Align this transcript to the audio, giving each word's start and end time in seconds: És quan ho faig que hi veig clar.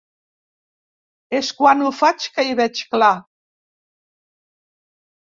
És 1.39 1.49
quan 1.59 1.83
ho 1.83 1.91
faig 1.97 2.25
que 2.37 2.45
hi 2.47 2.55
veig 2.63 2.81
clar. 2.95 3.11